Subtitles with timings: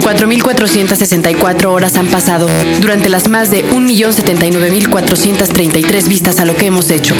[0.00, 2.48] 4.464 horas han pasado
[2.80, 7.14] durante las más de 1.079.433 vistas a lo que hemos hecho.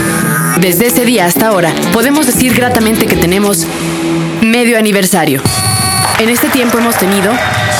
[0.60, 3.66] Desde ese día hasta ahora, podemos decir gratamente que tenemos
[4.40, 5.42] medio aniversario.
[6.18, 7.32] En este tiempo hemos tenido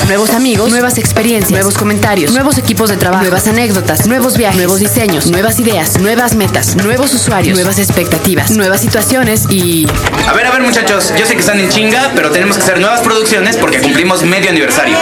[0.07, 4.79] nuevos amigos, nuevas experiencias, nuevos comentarios, nuevos equipos de trabajo, nuevas anécdotas, nuevos viajes, nuevos
[4.79, 9.87] diseños, nuevas ideas, nuevas metas, nuevos usuarios, nuevas expectativas, nuevas situaciones y...
[10.27, 12.79] A ver, a ver muchachos, yo sé que están en chinga, pero tenemos que hacer
[12.79, 14.97] nuevas producciones porque cumplimos medio aniversario.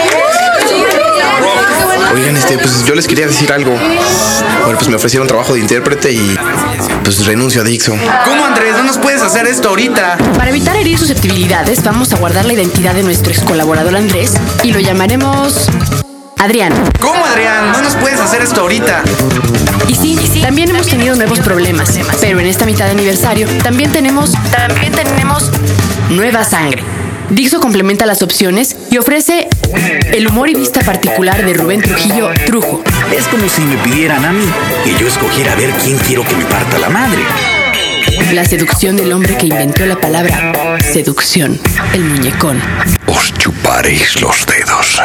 [2.14, 3.72] Oigan, este, pues yo les quería decir algo.
[3.72, 6.36] Bueno, pues me ofrecieron trabajo de intérprete y
[7.04, 7.98] pues renuncio a Dixon.
[8.24, 8.74] ¿Cómo Andrés?
[8.76, 10.18] No nos puedes hacer esto ahorita.
[10.36, 14.72] Para evitar herir susceptibilidades, vamos a guardar la identidad de nuestro ex colaborador Andrés y
[14.72, 15.68] lo llamaremos
[16.38, 16.72] Adrián.
[17.00, 17.72] ¿Cómo Adrián?
[17.72, 19.02] No nos puedes hacer esto ahorita.
[19.88, 24.32] Y sí, también hemos tenido nuevos problemas, pero en esta mitad de aniversario también tenemos,
[24.50, 25.50] también tenemos
[26.08, 26.82] nueva sangre.
[27.30, 29.48] Dixo complementa las opciones y ofrece
[30.12, 32.82] el humor y vista particular de Rubén Trujillo Trujo.
[33.16, 34.44] Es como si me pidieran a mí
[34.84, 37.20] que yo escogiera a ver quién quiero que me parta la madre.
[38.32, 41.58] La seducción del hombre que inventó la palabra seducción,
[41.92, 42.60] el muñecón.
[43.06, 45.00] Os chuparéis los dedos.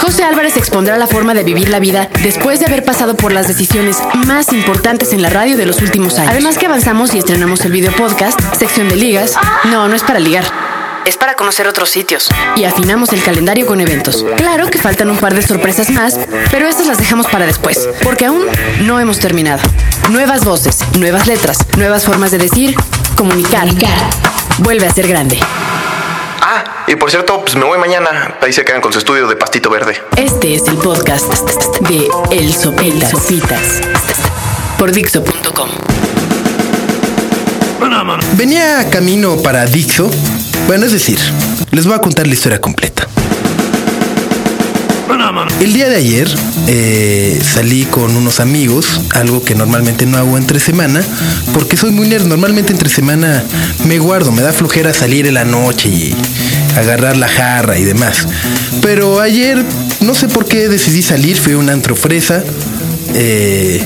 [0.00, 3.48] José Álvarez expondrá la forma de vivir la vida después de haber pasado por las
[3.48, 6.32] decisiones más importantes en la radio de los últimos años.
[6.32, 9.34] Además que avanzamos y estrenamos el video podcast, sección de ligas.
[9.64, 10.67] No, no es para ligar.
[11.08, 12.28] Es para conocer otros sitios.
[12.54, 14.26] Y afinamos el calendario con eventos.
[14.36, 16.18] Claro que faltan un par de sorpresas más,
[16.50, 18.44] pero estas las dejamos para después, porque aún
[18.82, 19.62] no hemos terminado.
[20.10, 22.76] Nuevas voces, nuevas letras, nuevas formas de decir,
[23.16, 23.68] comunicar.
[24.58, 25.40] Vuelve a ser grande.
[26.42, 28.36] Ah, y por cierto, pues me voy mañana.
[28.42, 29.98] Ahí se quedan con su estudio de pastito verde.
[30.14, 31.32] Este es el podcast
[31.88, 33.10] de El Sopitas.
[33.12, 33.80] Sopitas.
[34.76, 35.70] Por Dixo.com.
[38.36, 40.10] Venía camino para Dixo.
[40.66, 41.18] Bueno, es decir,
[41.70, 43.08] les voy a contar la historia completa.
[45.60, 46.28] El día de ayer
[46.68, 51.02] eh, salí con unos amigos, algo que normalmente no hago entre semana,
[51.52, 52.26] porque soy muy nerd.
[52.26, 53.42] Normalmente entre semana
[53.86, 56.14] me guardo, me da flojera salir en la noche y
[56.76, 58.26] agarrar la jarra y demás.
[58.82, 59.64] Pero ayer,
[60.00, 62.42] no sé por qué decidí salir, fui a un antro fresa.
[63.14, 63.82] eh,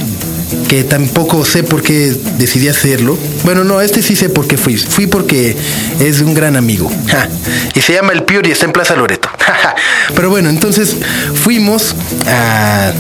[0.69, 3.19] que tampoco sé por qué decidí hacerlo.
[3.45, 4.77] Bueno, no, este sí sé por qué fui.
[4.77, 5.57] Fui porque
[6.01, 6.91] es un gran amigo.
[7.09, 7.29] Ja.
[7.75, 9.29] Y se llama El Pior y está en Plaza Loreto.
[9.43, 9.75] Ja, ja.
[10.15, 10.97] Pero bueno, entonces
[11.35, 11.97] fuimos
[12.29, 12.93] a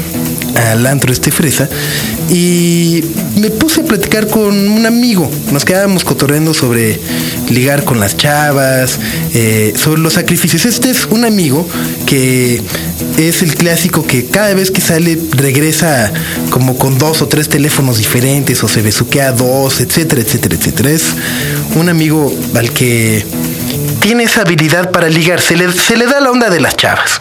[0.57, 1.69] al antro este fresa
[2.31, 3.05] y
[3.37, 5.31] me puse a platicar con un amigo.
[5.51, 7.01] Nos quedábamos cotorreando sobre
[7.51, 8.99] ligar con las chavas,
[9.35, 10.65] eh, sobre los sacrificios.
[10.67, 11.67] Este es un amigo
[12.07, 12.63] que
[13.19, 16.13] es el clásico que cada vez que sale regresa
[16.51, 20.91] como con dos o tres teléfonos diferentes o se besuquea dos, etcétera, etcétera, etcétera.
[20.91, 21.05] Es
[21.75, 23.25] un amigo al que
[24.01, 27.21] tiene esa habilidad para ligar, se le, se le da la onda de las chavas.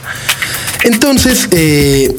[0.84, 2.14] Entonces, eh,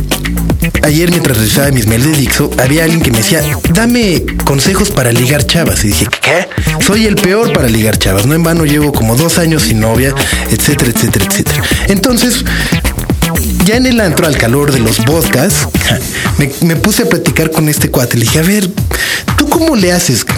[0.82, 3.42] ayer mientras revisaba mis mails de Dixo, había alguien que me decía,
[3.72, 5.84] dame consejos para ligar chavas.
[5.84, 6.48] Y dije, ¿qué?
[6.84, 8.26] Soy el peor para ligar chavas.
[8.26, 10.14] No en vano llevo como dos años sin novia,
[10.50, 11.62] etcétera, etcétera, etcétera.
[11.88, 12.44] Entonces,
[13.64, 15.68] ya en el antro, al calor de los vodkas,
[16.38, 18.16] me, me puse a platicar con este cuate.
[18.16, 18.70] Le dije, a ver,
[19.36, 20.24] ¿tú cómo le haces?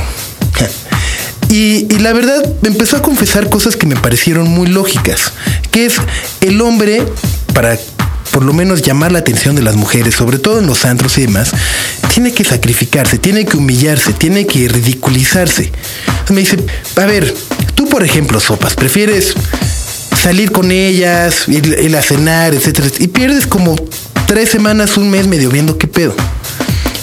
[1.50, 5.30] Y, y, la verdad me empezó a confesar cosas que me parecieron muy lógicas,
[5.70, 5.94] que es
[6.40, 7.04] el hombre,
[7.54, 7.78] para
[8.34, 11.20] por lo menos llamar la atención de las mujeres, sobre todo en los antros y
[11.20, 11.52] demás,
[12.12, 15.70] tiene que sacrificarse, tiene que humillarse, tiene que ridiculizarse.
[16.30, 16.58] Me dice,
[16.96, 17.32] a ver,
[17.76, 19.34] tú por ejemplo, Sopas, prefieres
[20.20, 23.76] salir con ellas, ir, a cenar, etcétera, y pierdes como
[24.26, 26.16] tres semanas, un mes medio viendo qué pedo.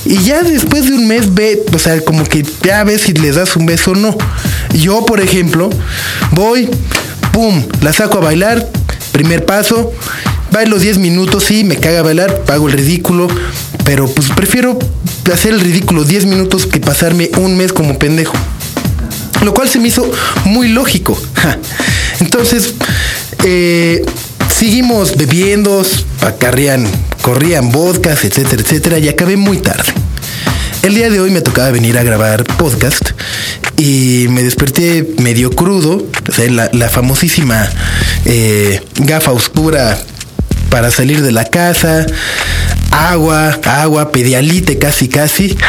[0.04, 3.36] Y ya después de un mes ve, o sea, como que ya ves si les
[3.36, 4.18] das un beso o no.
[4.74, 5.70] Yo, por ejemplo,
[6.32, 6.70] voy,
[7.32, 8.68] pum, la saco a bailar,
[9.14, 9.94] primer paso,
[10.52, 13.28] bailo 10 minutos, sí, me caga bailar, pago el ridículo,
[13.86, 14.78] pero pues prefiero
[15.34, 18.34] hacer el ridículo 10 minutos que pasarme un mes como pendejo.
[19.44, 20.10] Lo cual se me hizo
[20.46, 21.20] muy lógico.
[22.20, 22.76] Entonces,
[23.44, 24.06] eh,
[24.54, 25.84] seguimos bebiendo,
[26.22, 26.86] acarrían,
[27.22, 29.94] corrían vodkas, etcétera, etcétera, y acabé muy tarde.
[30.84, 33.12] El día de hoy me tocaba venir a grabar podcast
[33.78, 36.06] y me desperté medio crudo,
[36.72, 37.70] la famosísima
[38.26, 39.98] eh, gafa oscura
[40.72, 42.08] para salir de la casa,
[42.90, 45.56] agua, agua, pedialite casi, casi.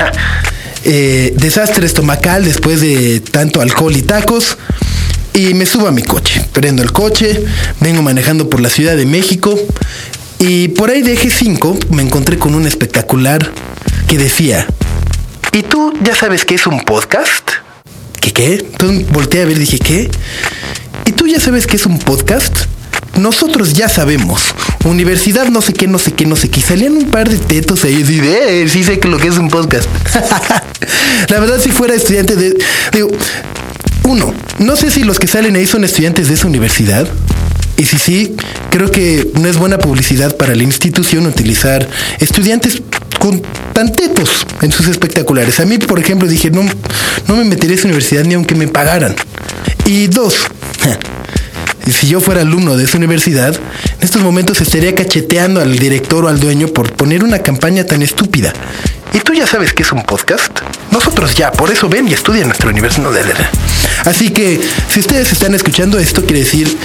[0.84, 4.58] Eh, desastre estomacal después de tanto alcohol y tacos.
[5.32, 7.44] Y me subo a mi coche, prendo el coche,
[7.78, 9.56] vengo manejando por la Ciudad de México
[10.40, 13.48] y por ahí de eje 5 me encontré con un espectacular
[14.08, 14.66] que decía,
[15.52, 17.48] ¿y tú ya sabes qué es un podcast?
[18.20, 18.54] ¿Qué qué?
[18.54, 20.10] Entonces volteé a ver y dije, ¿qué?
[21.04, 22.66] ¿Y tú ya sabes qué es un podcast?
[23.18, 24.42] Nosotros ya sabemos,
[24.84, 27.84] universidad no sé qué, no sé qué, no sé qué, salían un par de tetos
[27.84, 29.88] ahí y de, eh, sí sé que lo que es un podcast.
[31.28, 32.56] La verdad, si fuera estudiante de,
[32.92, 33.10] digo,
[34.04, 37.08] uno, no sé si los que salen ahí son estudiantes de esa universidad.
[37.76, 38.36] Y si sí,
[38.70, 41.88] creo que no es buena publicidad para la institución utilizar
[42.20, 42.82] estudiantes
[43.18, 43.42] con
[43.72, 45.58] tantetos en sus espectaculares.
[45.60, 46.62] A mí, por ejemplo, dije, no,
[47.28, 49.14] no me metería a esa universidad ni aunque me pagaran.
[49.86, 50.46] Y dos,
[51.90, 56.28] si yo fuera alumno de esa universidad, en estos momentos estaría cacheteando al director o
[56.28, 58.52] al dueño por poner una campaña tan estúpida.
[59.12, 60.60] ¿Y tú ya sabes qué es un podcast?
[60.90, 63.10] Nosotros ya, por eso ven y estudian nuestra universidad.
[64.04, 66.76] Así que, si ustedes están escuchando esto, quiere decir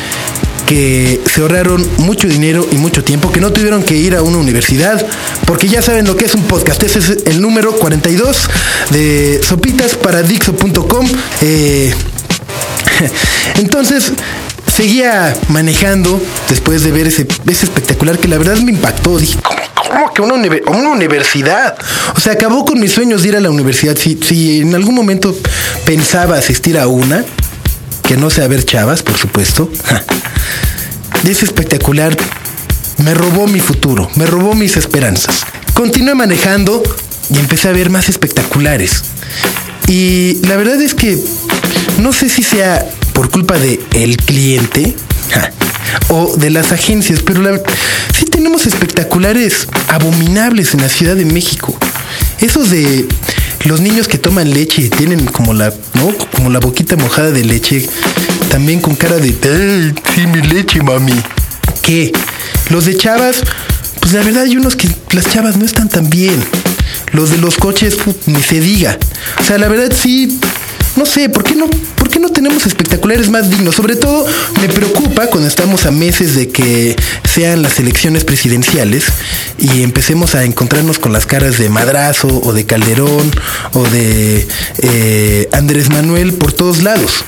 [0.68, 4.38] que se ahorraron mucho dinero y mucho tiempo, que no tuvieron que ir a una
[4.38, 5.06] universidad,
[5.46, 6.84] porque ya saben lo que es un podcast.
[6.84, 8.50] Ese es el número 42
[8.92, 11.08] de sopitasparadixo.com.
[11.42, 11.94] Eh,
[13.56, 14.12] entonces,
[14.78, 19.18] seguía manejando después de ver ese, ese espectacular que la verdad me impactó.
[19.18, 21.76] Dije, ¿cómo, cómo que una, una, universidad?
[22.16, 23.98] O sea, acabó con mis sueños de ir a la universidad.
[23.98, 25.36] Si, si en algún momento
[25.84, 27.26] pensaba asistir a una,
[28.04, 29.68] que no sea ver chavas, por supuesto,
[31.28, 32.16] ese espectacular
[33.04, 35.40] me robó mi futuro, me robó mis esperanzas.
[35.74, 36.84] Continué manejando
[37.32, 39.02] y empecé a ver más espectaculares.
[39.88, 41.18] Y la verdad es que
[42.00, 42.86] no sé si sea
[43.18, 44.96] por culpa de el cliente
[46.10, 47.42] o de las agencias, pero
[48.16, 51.76] sí tenemos espectaculares abominables en la Ciudad de México.
[52.40, 53.08] Esos de
[53.66, 56.16] los niños que toman leche y tienen como la, ¿no?
[56.36, 57.90] Como la boquita mojada de leche,
[58.52, 59.34] también con cara de,
[60.14, 61.20] sí, mi leche, mami.
[61.82, 62.12] ¿Qué?
[62.70, 63.42] Los de chavas,
[64.00, 66.40] pues la verdad hay unos que las chavas no están tan bien.
[67.14, 67.98] Los de los coches,
[68.28, 69.00] ni se diga.
[69.42, 70.40] O sea, la verdad sí,
[70.96, 73.76] no sé, ¿por qué no, ¿por qué no tenemos espectaculares más dignos?
[73.76, 74.26] Sobre todo
[74.60, 76.96] me preocupa cuando estamos a meses de que
[77.32, 79.06] sean las elecciones presidenciales
[79.60, 83.32] y empecemos a encontrarnos con las caras de Madrazo o de Calderón
[83.74, 84.48] o de
[84.80, 87.24] eh, Andrés Manuel por todos lados.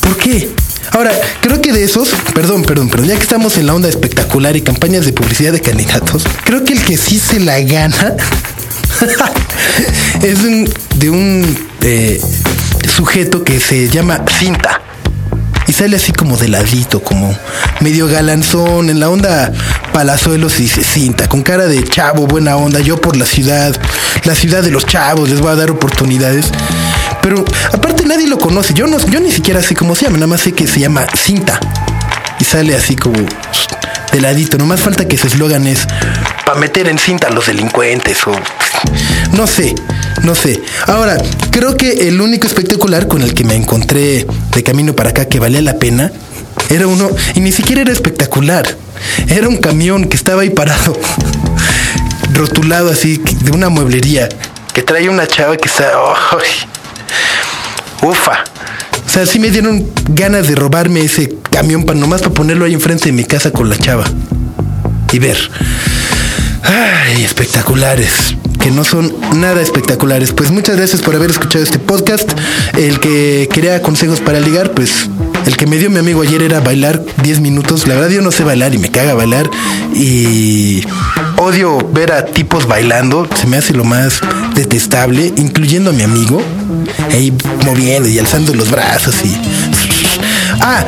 [0.00, 0.48] ¿Por qué?
[0.92, 1.12] Ahora,
[1.42, 4.62] creo que de esos, perdón, perdón, pero ya que estamos en la onda espectacular y
[4.62, 8.16] campañas de publicidad de candidatos, creo que el que sí se la gana
[10.22, 10.38] es
[10.96, 12.18] de un eh,
[12.94, 14.80] sujeto que se llama Cinta.
[15.66, 17.36] Y sale así como de ladito, como
[17.80, 19.52] medio galanzón, en la onda
[19.92, 23.74] palazuelos y cinta, con cara de chavo, buena onda, yo por la ciudad,
[24.24, 26.46] la ciudad de los chavos, les voy a dar oportunidades.
[27.20, 30.28] Pero aparte nadie lo conoce, yo no, yo ni siquiera sé cómo se llama, nada
[30.28, 31.58] más sé que se llama cinta.
[32.38, 33.18] Y sale así como
[34.12, 35.88] de ladito, nomás falta que su eslogan es
[36.46, 38.32] para meter en cinta a los delincuentes o
[39.32, 39.74] no sé,
[40.24, 40.60] no sé.
[40.86, 41.18] Ahora,
[41.50, 45.38] creo que el único espectacular con el que me encontré de camino para acá que
[45.38, 46.10] valía la pena
[46.70, 48.66] era uno, y ni siquiera era espectacular.
[49.28, 50.98] Era un camión que estaba ahí parado,
[52.32, 54.28] rotulado así, de una mueblería,
[54.72, 55.92] que trae una chava que está.
[58.02, 58.44] ufa.
[59.06, 62.72] O sea, sí me dieron ganas de robarme ese camión para nomás para ponerlo ahí
[62.72, 64.04] enfrente de mi casa con la chava.
[65.12, 65.38] Y ver.
[66.64, 70.32] Ay, espectaculares que no son nada espectaculares.
[70.32, 72.26] Pues muchas gracias por haber escuchado este podcast.
[72.78, 75.10] El que quería consejos para ligar, pues
[75.44, 77.86] el que me dio mi amigo ayer era bailar 10 minutos.
[77.86, 79.50] La verdad yo no sé bailar y me caga bailar.
[79.92, 80.82] Y
[81.36, 83.28] odio ver a tipos bailando.
[83.38, 84.20] Se me hace lo más
[84.54, 86.40] detestable, incluyendo a mi amigo.
[87.10, 87.34] Ahí
[87.66, 89.36] moviendo y alzando los brazos y...
[90.60, 90.86] Ah,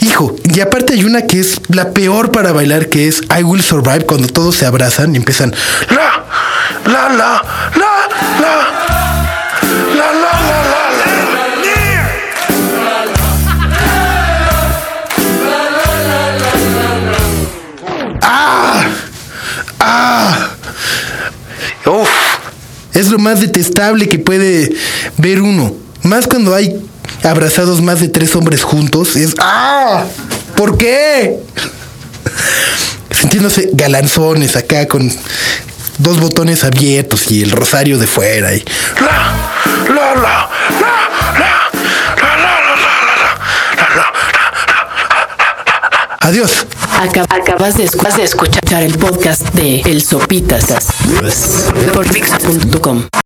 [0.00, 3.62] Hijo, y aparte hay una que es la peor para bailar, que es I Will
[3.62, 5.54] Survive, cuando todos se abrazan y empiezan
[5.90, 6.25] la,
[6.86, 7.42] la, la,
[7.74, 8.08] la,
[8.40, 8.54] la.
[9.96, 12.16] La, la, la, la, la.
[18.22, 18.84] Ah,
[19.80, 20.48] ah,
[21.86, 22.08] Uf.
[22.92, 24.74] Es lo más detestable que puede
[25.18, 25.74] ver uno.
[26.02, 26.74] Más cuando hay
[27.22, 29.16] abrazados más de tres hombres juntos.
[29.16, 30.04] Es ¡Ah!
[30.56, 31.36] ¿Por qué?
[33.10, 35.10] Sintiéndose galanzones acá con
[35.98, 38.64] dos botones abiertos y el rosario de fuera y
[39.00, 39.34] la
[39.94, 40.48] la la
[40.80, 41.66] la
[46.26, 46.66] Adiós.
[47.28, 50.66] Acabas de, escuchar el podcast de El Sopitas
[51.92, 53.06] por Pix.com.